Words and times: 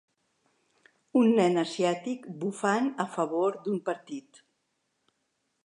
Un 1.21 1.29
nen 1.39 1.59
asiàtic 1.63 2.25
bufant 2.45 2.89
a 3.05 3.07
favor 3.17 3.61
d'un 3.67 3.77
partit. 3.91 4.43